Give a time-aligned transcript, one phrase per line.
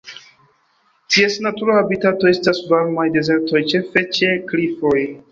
[1.15, 4.97] Ties natura habitato estas varmaj dezertoj ĉefe ĉe klifoj.